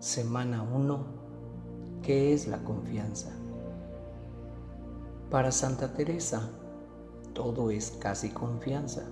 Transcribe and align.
Semana 0.00 0.62
1. 0.62 1.06
¿Qué 2.02 2.34
es 2.34 2.46
la 2.46 2.58
confianza? 2.58 3.30
Para 5.30 5.50
Santa 5.50 5.94
Teresa, 5.94 6.50
todo 7.32 7.70
es 7.70 7.92
casi 7.92 8.28
confianza. 8.28 9.04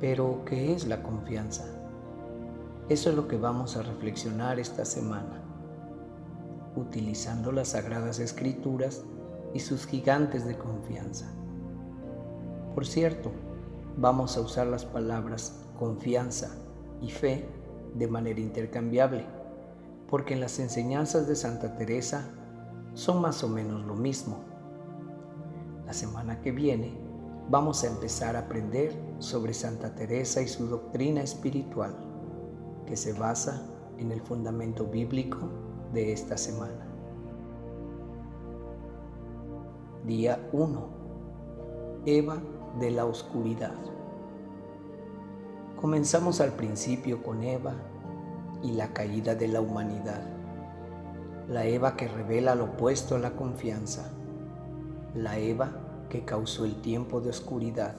Pero, 0.00 0.42
¿qué 0.44 0.74
es 0.74 0.88
la 0.88 1.04
confianza? 1.04 1.66
Eso 2.88 3.10
es 3.10 3.16
lo 3.16 3.28
que 3.28 3.36
vamos 3.36 3.76
a 3.76 3.82
reflexionar 3.82 4.58
esta 4.58 4.84
semana, 4.84 5.40
utilizando 6.74 7.52
las 7.52 7.68
Sagradas 7.68 8.18
Escrituras 8.18 9.04
y 9.54 9.60
sus 9.60 9.86
gigantes 9.86 10.46
de 10.46 10.58
confianza. 10.58 11.32
Por 12.74 12.84
cierto, 12.84 13.30
vamos 13.96 14.36
a 14.36 14.40
usar 14.40 14.66
las 14.66 14.84
palabras 14.84 15.60
confianza 15.78 16.50
y 17.00 17.10
fe 17.10 17.57
de 17.98 18.08
manera 18.08 18.40
intercambiable, 18.40 19.24
porque 20.08 20.34
en 20.34 20.40
las 20.40 20.58
enseñanzas 20.58 21.26
de 21.26 21.36
Santa 21.36 21.76
Teresa 21.76 22.28
son 22.94 23.20
más 23.20 23.42
o 23.44 23.48
menos 23.48 23.84
lo 23.84 23.94
mismo. 23.94 24.38
La 25.86 25.92
semana 25.92 26.40
que 26.40 26.52
viene 26.52 26.92
vamos 27.50 27.82
a 27.82 27.88
empezar 27.88 28.36
a 28.36 28.40
aprender 28.40 28.92
sobre 29.18 29.54
Santa 29.54 29.94
Teresa 29.94 30.40
y 30.42 30.48
su 30.48 30.66
doctrina 30.66 31.22
espiritual, 31.22 31.94
que 32.86 32.96
se 32.96 33.12
basa 33.12 33.62
en 33.98 34.12
el 34.12 34.20
fundamento 34.20 34.84
bíblico 34.84 35.38
de 35.92 36.12
esta 36.12 36.36
semana. 36.36 36.86
Día 40.06 40.48
1. 40.52 40.88
Eva 42.06 42.38
de 42.78 42.90
la 42.90 43.04
oscuridad. 43.04 43.97
Comenzamos 45.80 46.40
al 46.40 46.54
principio 46.54 47.22
con 47.22 47.44
Eva 47.44 47.72
y 48.64 48.72
la 48.72 48.92
caída 48.92 49.36
de 49.36 49.46
la 49.46 49.60
humanidad. 49.60 50.22
La 51.48 51.66
Eva 51.66 51.94
que 51.94 52.08
revela 52.08 52.56
lo 52.56 52.64
opuesto 52.64 53.14
a 53.14 53.20
la 53.20 53.36
confianza. 53.36 54.10
La 55.14 55.38
Eva 55.38 55.70
que 56.08 56.24
causó 56.24 56.64
el 56.64 56.80
tiempo 56.80 57.20
de 57.20 57.30
oscuridad. 57.30 57.94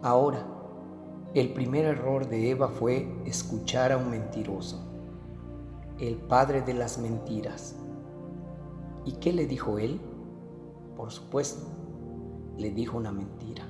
Ahora, 0.00 0.46
el 1.34 1.52
primer 1.52 1.84
error 1.84 2.26
de 2.26 2.52
Eva 2.52 2.68
fue 2.68 3.06
escuchar 3.26 3.92
a 3.92 3.98
un 3.98 4.08
mentiroso, 4.08 4.82
el 5.98 6.16
padre 6.16 6.62
de 6.62 6.72
las 6.72 6.96
mentiras. 6.96 7.76
¿Y 9.04 9.12
qué 9.16 9.34
le 9.34 9.46
dijo 9.46 9.78
él? 9.78 10.00
Por 10.96 11.12
supuesto, 11.12 11.66
le 12.56 12.70
dijo 12.70 12.96
una 12.96 13.12
mentira. 13.12 13.67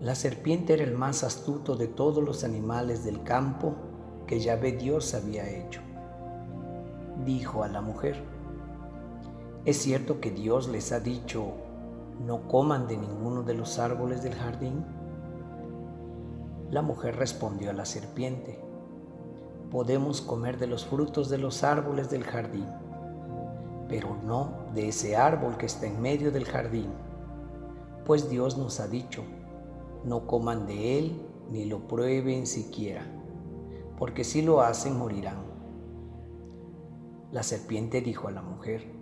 La 0.00 0.14
serpiente 0.14 0.74
era 0.74 0.84
el 0.84 0.94
más 0.94 1.24
astuto 1.24 1.74
de 1.74 1.88
todos 1.88 2.22
los 2.22 2.44
animales 2.44 3.02
del 3.02 3.22
campo 3.22 3.74
que 4.26 4.40
Yahvé 4.40 4.72
Dios 4.72 5.14
había 5.14 5.48
hecho. 5.48 5.80
Dijo 7.24 7.64
a 7.64 7.68
la 7.68 7.80
mujer, 7.80 8.22
¿es 9.64 9.78
cierto 9.78 10.20
que 10.20 10.30
Dios 10.30 10.68
les 10.68 10.92
ha 10.92 11.00
dicho, 11.00 11.46
no 12.26 12.46
coman 12.46 12.86
de 12.88 12.98
ninguno 12.98 13.42
de 13.42 13.54
los 13.54 13.78
árboles 13.78 14.22
del 14.22 14.34
jardín? 14.34 14.84
La 16.70 16.82
mujer 16.82 17.16
respondió 17.16 17.70
a 17.70 17.72
la 17.74 17.86
serpiente, 17.86 18.60
podemos 19.70 20.20
comer 20.20 20.58
de 20.58 20.66
los 20.66 20.84
frutos 20.84 21.30
de 21.30 21.38
los 21.38 21.64
árboles 21.64 22.10
del 22.10 22.24
jardín, 22.24 22.68
pero 23.88 24.14
no 24.24 24.52
de 24.74 24.88
ese 24.88 25.16
árbol 25.16 25.56
que 25.56 25.64
está 25.64 25.86
en 25.86 26.02
medio 26.02 26.30
del 26.30 26.44
jardín, 26.44 26.92
pues 28.04 28.28
Dios 28.28 28.58
nos 28.58 28.78
ha 28.78 28.88
dicho, 28.88 29.24
no 30.06 30.26
coman 30.28 30.66
de 30.66 30.98
él 30.98 31.20
ni 31.50 31.64
lo 31.64 31.88
prueben 31.88 32.46
siquiera, 32.46 33.04
porque 33.98 34.22
si 34.22 34.40
lo 34.40 34.60
hacen 34.60 34.96
morirán. 34.96 35.44
La 37.32 37.42
serpiente 37.42 38.00
dijo 38.00 38.28
a 38.28 38.30
la 38.30 38.40
mujer, 38.40 38.94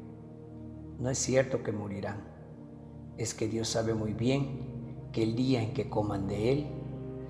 no 0.99 1.11
es 1.11 1.19
cierto 1.19 1.63
que 1.63 1.73
morirán, 1.73 2.25
es 3.19 3.35
que 3.35 3.49
Dios 3.49 3.69
sabe 3.69 3.93
muy 3.93 4.15
bien 4.15 5.09
que 5.13 5.23
el 5.23 5.37
día 5.37 5.63
en 5.63 5.75
que 5.75 5.91
coman 5.91 6.27
de 6.27 6.53
él, 6.53 6.67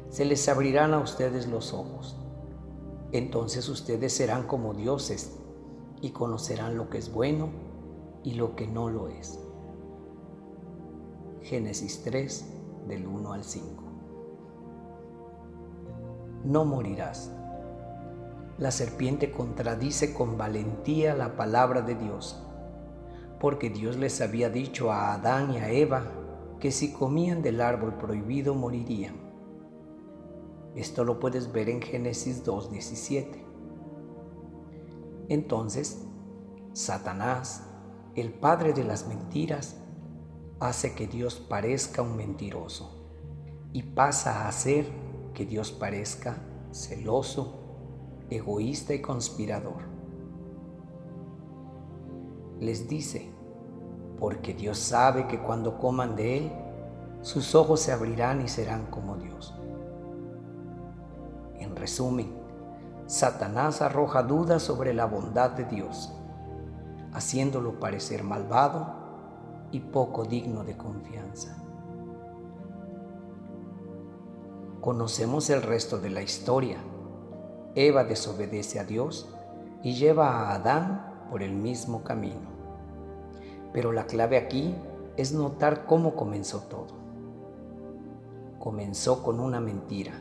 se 0.09 0.25
les 0.25 0.49
abrirán 0.49 0.95
a 0.95 1.01
ustedes 1.01 1.49
los 1.49 1.75
ojos. 1.75 2.17
Entonces 3.11 3.69
ustedes 3.69 4.12
serán 4.12 4.47
como 4.47 4.73
dioses 4.73 5.37
y 6.01 6.11
conocerán 6.11 6.77
lo 6.77 6.89
que 6.89 6.99
es 6.99 7.12
bueno 7.12 7.49
y 8.23 8.35
lo 8.35 8.55
que 8.55 8.69
no 8.69 8.89
lo 8.89 9.09
es. 9.09 9.41
Génesis 11.43 12.03
3, 12.05 12.55
del 12.87 13.06
1 13.06 13.33
al 13.33 13.45
5. 13.45 13.84
No 16.45 16.65
morirás. 16.65 17.33
La 18.59 18.71
serpiente 18.71 19.33
contradice 19.33 20.15
con 20.15 20.39
valentía 20.39 21.15
la 21.15 21.37
palabra 21.37 21.83
de 21.83 21.94
Dios, 21.94 22.41
porque 23.41 23.71
Dios 23.71 23.97
les 23.97 24.21
había 24.21 24.49
dicho 24.50 24.93
a 24.93 25.15
Adán 25.15 25.53
y 25.53 25.56
a 25.59 25.71
Eva 25.71 26.05
que 26.61 26.71
si 26.71 26.93
comían 26.93 27.43
del 27.43 27.61
árbol 27.61 27.94
prohibido 27.99 28.55
morirían. 28.55 29.17
Esto 30.75 31.05
lo 31.05 31.21
puedes 31.21 31.53
ver 31.53 31.69
en 31.69 31.83
Génesis 31.83 32.44
2.17. 32.44 33.44
Entonces, 35.28 36.05
Satanás, 36.73 37.69
el 38.15 38.33
padre 38.33 38.73
de 38.73 38.84
las 38.84 39.06
mentiras, 39.06 39.81
hace 40.65 40.95
que 40.95 41.07
Dios 41.07 41.35
parezca 41.35 42.01
un 42.01 42.17
mentiroso 42.17 42.91
y 43.73 43.83
pasa 43.83 44.45
a 44.45 44.49
hacer 44.49 44.87
que 45.35 45.45
Dios 45.45 45.73
parezca 45.73 46.39
celoso, 46.73 47.61
egoísta 48.31 48.95
y 48.95 49.03
conspirador. 49.03 49.83
Les 52.61 52.89
dice, 52.89 53.31
porque 54.19 54.55
Dios 54.55 54.79
sabe 54.79 55.27
que 55.27 55.39
cuando 55.39 55.79
coman 55.79 56.17
de 56.17 56.39
Él, 56.39 56.53
sus 57.21 57.55
ojos 57.55 57.81
se 57.81 57.93
abrirán 57.93 58.41
y 58.41 58.49
serán 58.49 58.87
como 58.87 59.17
Dios. 59.17 59.55
En 61.57 61.77
resumen, 61.77 62.33
Satanás 63.07 63.83
arroja 63.83 64.23
dudas 64.23 64.63
sobre 64.63 64.95
la 64.95 65.05
bondad 65.05 65.51
de 65.51 65.65
Dios, 65.65 66.13
haciéndolo 67.13 67.79
parecer 67.79 68.25
malvado 68.25 69.04
y 69.75 69.81
poco 69.81 70.25
digno 70.25 70.62
de 70.62 70.77
confianza. 70.77 71.57
Conocemos 74.81 75.51
el 75.51 75.62
resto 75.62 75.99
de 75.99 76.11
la 76.11 76.23
historia. 76.23 76.77
Eva 77.75 78.05
desobedece 78.05 78.79
a 78.79 78.85
Dios 78.85 79.29
y 79.83 79.95
lleva 79.95 80.29
a 80.29 80.55
Adán 80.55 81.27
por 81.29 81.43
el 81.43 81.55
mismo 81.55 82.05
camino. 82.05 82.55
Pero 83.73 83.91
la 83.91 84.07
clave 84.07 84.37
aquí 84.37 84.77
es 85.17 85.33
notar 85.33 85.87
cómo 85.87 86.15
comenzó 86.15 86.61
todo. 86.61 86.95
Comenzó 88.61 89.25
con 89.25 89.41
una 89.41 89.59
mentira, 89.59 90.12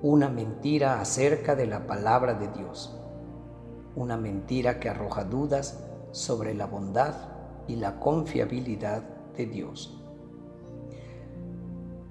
una 0.00 0.30
mentira 0.30 1.02
acerca 1.02 1.54
de 1.54 1.66
la 1.66 1.86
palabra 1.86 2.32
de 2.32 2.48
Dios, 2.48 2.98
una 3.94 4.16
mentira 4.16 4.80
que 4.80 4.88
arroja 4.88 5.24
dudas 5.24 5.84
sobre 6.12 6.54
la 6.54 6.64
bondad 6.64 7.34
y 7.66 7.76
la 7.76 7.98
confiabilidad 8.00 9.02
de 9.36 9.46
Dios. 9.46 10.00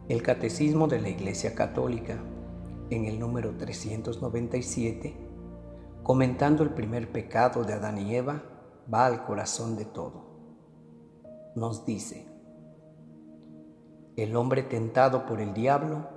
El 0.09 0.21
Catecismo 0.21 0.87
de 0.87 0.99
la 0.99 1.09
Iglesia 1.09 1.55
Católica, 1.55 2.17
en 2.89 3.05
el 3.05 3.19
número 3.19 3.55
397, 3.57 5.15
comentando 6.03 6.63
el 6.63 6.71
primer 6.71 7.11
pecado 7.11 7.63
de 7.63 7.73
Adán 7.73 7.97
y 7.97 8.15
Eva, 8.15 8.43
va 8.93 9.05
al 9.05 9.23
corazón 9.23 9.77
de 9.77 9.85
todo. 9.85 10.25
Nos 11.55 11.85
dice, 11.85 12.27
el 14.17 14.35
hombre 14.35 14.63
tentado 14.63 15.25
por 15.25 15.39
el 15.39 15.53
diablo 15.53 16.07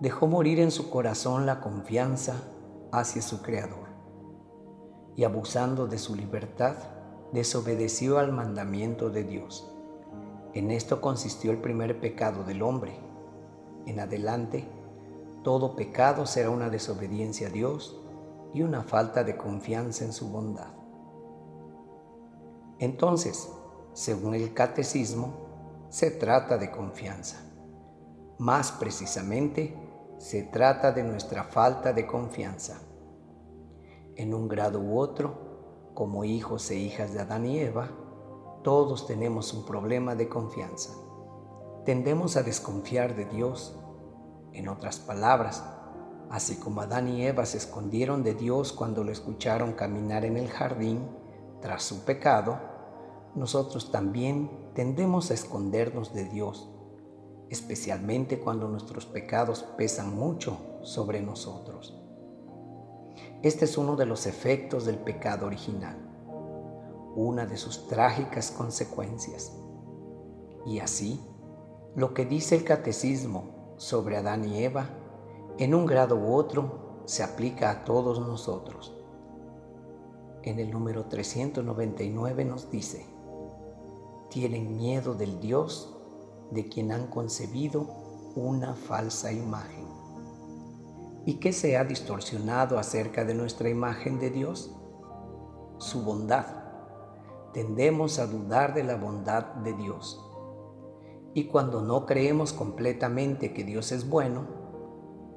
dejó 0.00 0.26
morir 0.26 0.60
en 0.60 0.70
su 0.70 0.90
corazón 0.90 1.46
la 1.46 1.60
confianza 1.60 2.42
hacia 2.92 3.22
su 3.22 3.42
Creador 3.42 3.88
y 5.16 5.24
abusando 5.24 5.86
de 5.86 5.98
su 5.98 6.14
libertad, 6.14 6.76
desobedeció 7.34 8.18
al 8.18 8.30
mandamiento 8.30 9.10
de 9.10 9.24
Dios. 9.24 9.68
En 10.52 10.70
esto 10.70 11.00
consistió 11.00 11.50
el 11.50 11.58
primer 11.58 12.00
pecado 12.00 12.44
del 12.44 12.62
hombre. 12.62 12.96
En 13.86 13.98
adelante, 13.98 14.68
todo 15.42 15.74
pecado 15.74 16.26
será 16.26 16.50
una 16.50 16.70
desobediencia 16.70 17.48
a 17.48 17.50
Dios 17.50 18.00
y 18.54 18.62
una 18.62 18.84
falta 18.84 19.24
de 19.24 19.36
confianza 19.36 20.04
en 20.04 20.12
su 20.12 20.28
bondad. 20.28 20.72
Entonces, 22.78 23.50
según 23.94 24.36
el 24.36 24.54
catecismo, 24.54 25.88
se 25.88 26.12
trata 26.12 26.56
de 26.56 26.70
confianza. 26.70 27.40
Más 28.38 28.70
precisamente, 28.70 29.76
se 30.18 30.44
trata 30.44 30.92
de 30.92 31.02
nuestra 31.02 31.42
falta 31.42 31.92
de 31.92 32.06
confianza. 32.06 32.80
En 34.14 34.32
un 34.32 34.46
grado 34.46 34.78
u 34.80 34.98
otro, 35.00 35.43
como 35.94 36.24
hijos 36.24 36.70
e 36.70 36.76
hijas 36.76 37.14
de 37.14 37.20
Adán 37.20 37.46
y 37.46 37.58
Eva, 37.58 37.90
todos 38.62 39.06
tenemos 39.06 39.54
un 39.54 39.64
problema 39.64 40.14
de 40.14 40.28
confianza. 40.28 40.92
Tendemos 41.84 42.36
a 42.36 42.42
desconfiar 42.42 43.14
de 43.14 43.26
Dios, 43.26 43.78
en 44.52 44.68
otras 44.68 44.98
palabras, 44.98 45.62
Así 46.30 46.56
como 46.56 46.80
Adán 46.80 47.08
y 47.08 47.24
Eva 47.24 47.46
se 47.46 47.58
escondieron 47.58 48.22
de 48.22 48.34
Dios 48.34 48.72
cuando 48.72 49.04
lo 49.04 49.12
escucharon 49.12 49.72
caminar 49.74 50.24
en 50.24 50.36
el 50.36 50.48
jardín 50.48 51.06
tras 51.60 51.82
su 51.82 52.04
pecado, 52.04 52.58
nosotros 53.34 53.90
también 53.92 54.50
tendemos 54.74 55.30
a 55.30 55.34
escondernos 55.34 56.12
de 56.14 56.24
Dios, 56.24 56.70
especialmente 57.50 58.40
cuando 58.40 58.68
nuestros 58.68 59.06
pecados 59.06 59.62
pesan 59.76 60.14
mucho 60.16 60.58
sobre 60.82 61.20
nosotros. 61.20 62.03
Este 63.44 63.66
es 63.66 63.76
uno 63.76 63.94
de 63.94 64.06
los 64.06 64.24
efectos 64.24 64.86
del 64.86 64.96
pecado 64.96 65.44
original, 65.44 65.98
una 67.14 67.44
de 67.44 67.58
sus 67.58 67.86
trágicas 67.88 68.50
consecuencias. 68.50 69.52
Y 70.64 70.78
así, 70.78 71.20
lo 71.94 72.14
que 72.14 72.24
dice 72.24 72.56
el 72.56 72.64
catecismo 72.64 73.74
sobre 73.76 74.16
Adán 74.16 74.46
y 74.46 74.64
Eva, 74.64 74.88
en 75.58 75.74
un 75.74 75.84
grado 75.84 76.16
u 76.16 76.32
otro, 76.32 77.02
se 77.04 77.22
aplica 77.22 77.70
a 77.70 77.84
todos 77.84 78.18
nosotros. 78.18 78.96
En 80.42 80.58
el 80.58 80.70
número 80.70 81.04
399 81.04 82.46
nos 82.46 82.70
dice, 82.70 83.04
tienen 84.30 84.74
miedo 84.74 85.12
del 85.12 85.38
Dios 85.38 85.94
de 86.50 86.66
quien 86.70 86.92
han 86.92 87.08
concebido 87.08 87.88
una 88.36 88.72
falsa 88.72 89.32
imagen. 89.32 89.83
¿Y 91.26 91.34
qué 91.34 91.54
se 91.54 91.78
ha 91.78 91.84
distorsionado 91.84 92.78
acerca 92.78 93.24
de 93.24 93.34
nuestra 93.34 93.70
imagen 93.70 94.18
de 94.18 94.28
Dios? 94.28 94.76
Su 95.78 96.02
bondad. 96.02 96.44
Tendemos 97.54 98.18
a 98.18 98.26
dudar 98.26 98.74
de 98.74 98.84
la 98.84 98.96
bondad 98.96 99.54
de 99.54 99.72
Dios. 99.72 100.22
Y 101.32 101.44
cuando 101.44 101.80
no 101.80 102.04
creemos 102.04 102.52
completamente 102.52 103.54
que 103.54 103.64
Dios 103.64 103.90
es 103.90 104.08
bueno, 104.08 104.46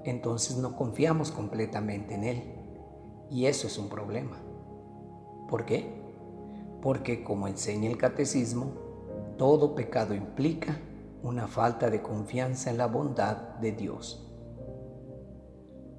entonces 0.03 0.57
no 0.57 0.75
confiamos 0.75 1.31
completamente 1.31 2.15
en 2.15 2.23
Él. 2.25 2.43
Y 3.31 3.45
eso 3.45 3.67
es 3.67 3.77
un 3.77 3.87
problema. 3.87 4.41
¿Por 5.49 5.65
qué? 5.65 6.03
Porque 6.81 7.23
como 7.23 7.47
enseña 7.47 7.89
el 7.89 7.97
catecismo, 7.97 8.73
todo 9.37 9.73
pecado 9.73 10.13
implica 10.13 10.81
una 11.23 11.47
falta 11.47 11.89
de 11.89 12.01
confianza 12.01 12.71
en 12.71 12.77
la 12.77 12.87
bondad 12.87 13.37
de 13.61 13.71
Dios 13.71 14.26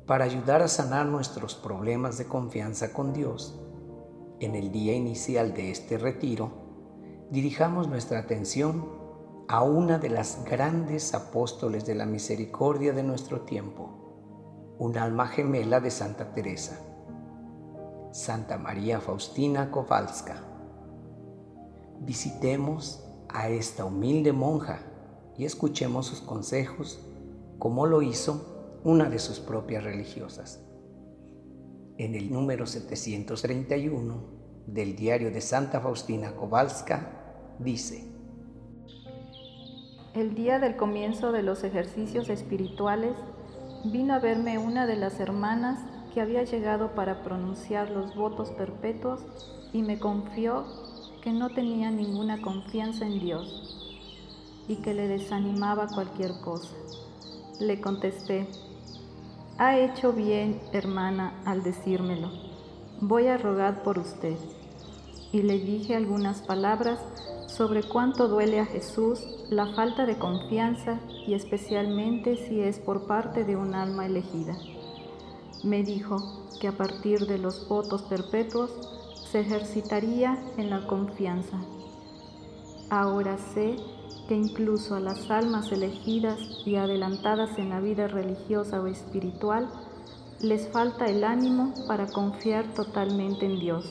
para 0.09 0.25
ayudar 0.25 0.63
a 0.63 0.69
sanar 0.69 1.05
nuestros 1.05 1.55
problemas 1.55 2.17
de 2.17 2.27
confianza 2.27 2.95
con 2.95 3.13
Dios, 3.13 3.61
en 4.41 4.55
el 4.55 4.73
día 4.73 4.95
inicial 4.95 5.53
de 5.53 5.71
este 5.71 5.99
retiro, 5.99 6.51
dirijamos 7.31 7.89
nuestra 7.89 8.21
atención 8.21 8.89
a 9.49 9.63
una 9.63 9.99
de 9.99 10.09
las 10.09 10.47
grandes 10.47 11.13
apóstoles 11.13 11.85
de 11.85 11.95
la 11.95 12.07
misericordia 12.07 12.95
de 12.95 13.03
nuestro 13.03 13.43
tiempo, 13.43 14.77
un 14.79 14.97
alma 14.97 15.27
gemela 15.27 15.79
de 15.79 15.91
Santa 15.91 16.33
Teresa, 16.33 16.81
Santa 18.11 18.57
María 18.57 19.03
Faustina 19.03 19.71
Kowalska. 19.71 20.43
Visitemos 22.01 23.05
a 23.29 23.51
esta 23.51 23.85
humilde 23.85 24.33
monja 24.33 24.79
y 25.37 25.45
escuchemos 25.45 26.07
sus 26.07 26.23
consejos 26.23 26.99
como 27.59 27.85
lo 27.85 28.01
hizo 28.01 28.58
una 28.89 29.11
de 29.11 29.19
sus 29.19 29.39
propias 29.39 29.85
religiosas. 29.85 30.65
En 31.99 32.15
el 32.15 32.33
número 32.33 32.67
731 32.67 34.15
del 34.67 34.97
diario 34.97 35.31
de 35.31 35.43
Santa 35.43 35.79
Faustina 35.79 36.35
Kowalska 36.35 37.11
dice, 37.59 38.11
El 40.15 40.35
día 40.35 40.59
del 40.59 40.77
comienzo 40.77 41.33
de 41.33 41.43
los 41.43 41.65
ejercicios 41.65 42.31
espirituales 42.31 43.13
vino 43.85 44.15
a 44.15 44.21
verme 44.21 44.57
una 44.57 44.87
de 44.87 44.97
las 44.97 45.21
hermanas 45.21 45.81
que 46.15 46.23
había 46.23 46.45
llegado 46.45 46.95
para 46.95 47.23
pronunciar 47.23 47.91
los 47.91 48.17
votos 48.17 48.53
perpetuos 48.53 49.21
y 49.75 49.83
me 49.83 49.99
confió 49.99 50.65
que 51.23 51.35
no 51.35 51.51
tenía 51.51 51.91
ninguna 51.91 52.41
confianza 52.41 53.07
en 53.07 53.21
Dios 53.21 54.65
y 54.67 54.77
que 54.77 54.95
le 54.95 55.09
desanimaba 55.09 55.89
cualquier 55.89 56.41
cosa. 56.41 56.75
Le 57.61 57.83
contesté, 57.83 58.47
ha 59.59 59.77
hecho 59.77 60.13
bien, 60.13 60.61
hermana, 60.73 61.35
al 61.45 61.65
decírmelo. 61.65 62.31
Voy 63.01 63.27
a 63.27 63.37
rogar 63.37 63.83
por 63.83 63.99
usted. 63.99 64.37
Y 65.33 65.43
le 65.43 65.59
dije 65.59 65.97
algunas 65.97 66.43
palabras 66.43 67.01
sobre 67.49 67.83
cuánto 67.83 68.29
duele 68.29 68.61
a 68.61 68.67
Jesús 68.67 69.21
la 69.51 69.67
falta 69.75 70.07
de 70.07 70.17
confianza 70.17 71.01
y 71.27 71.35
especialmente 71.35 72.37
si 72.37 72.61
es 72.61 72.79
por 72.79 73.07
parte 73.09 73.45
de 73.45 73.57
un 73.57 73.75
alma 73.75 74.07
elegida. 74.07 74.57
Me 75.65 75.83
dijo 75.83 76.47
que 76.61 76.69
a 76.69 76.73
partir 76.73 77.27
de 77.27 77.39
los 77.39 77.69
votos 77.69 78.03
perpetuos 78.03 78.71
se 79.31 79.41
ejercitaría 79.41 80.39
en 80.57 80.71
la 80.71 80.87
confianza. 80.87 81.59
Ahora 82.91 83.37
sé 83.37 83.77
que 84.29 84.35
incluso 84.35 84.95
a 84.95 85.01
las 85.01 85.31
almas 85.31 85.71
elegidas 85.73 86.39
y 86.65 86.77
adelantadas 86.77 87.59
en 87.59 87.69
la 87.71 87.81
vida 87.81 88.09
religiosa 88.09 88.81
o 88.81 88.87
espiritual 88.87 89.69
les 90.41 90.69
falta 90.69 91.07
el 91.07 91.25
ánimo 91.25 91.75
para 91.87 92.07
confiar 92.07 92.73
totalmente 92.75 93.45
en 93.45 93.59
Dios. 93.59 93.85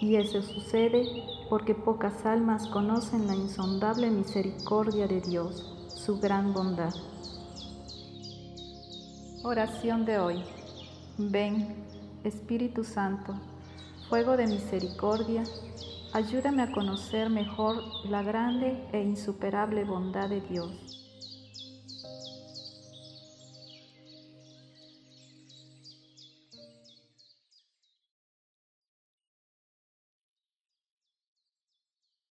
Y 0.00 0.16
eso 0.16 0.42
sucede 0.42 1.04
porque 1.48 1.74
pocas 1.74 2.24
almas 2.24 2.66
conocen 2.68 3.26
la 3.26 3.34
insondable 3.34 4.10
misericordia 4.10 5.06
de 5.06 5.20
Dios, 5.20 5.64
su 5.88 6.18
gran 6.18 6.52
bondad. 6.52 6.94
Oración 9.44 10.04
de 10.04 10.18
hoy. 10.18 10.42
Ven, 11.16 11.74
Espíritu 12.24 12.84
Santo, 12.84 13.34
fuego 14.08 14.36
de 14.36 14.46
misericordia, 14.46 15.44
Ayúdame 16.14 16.62
a 16.62 16.72
conocer 16.72 17.28
mejor 17.28 17.82
la 18.06 18.22
grande 18.22 18.82
e 18.92 19.02
insuperable 19.02 19.84
bondad 19.84 20.30
de 20.30 20.40
Dios. 20.40 21.07